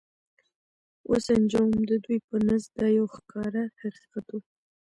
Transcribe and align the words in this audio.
و 1.09 1.11
سنجوم، 1.25 1.69
د 1.89 1.91
دوی 2.03 2.17
په 2.27 2.35
نزد 2.47 2.69
دا 2.79 2.87
یو 2.97 3.05
ښکاره 3.15 3.63
حقیقت 3.81 4.27
و. 4.31 4.41